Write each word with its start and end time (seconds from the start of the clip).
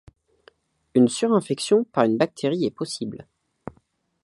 Une 0.95 1.07
surinfection 1.09 1.83
par 1.83 2.05
une 2.05 2.17
bactérie 2.17 2.65
est 2.65 2.71
possible. 2.75 3.27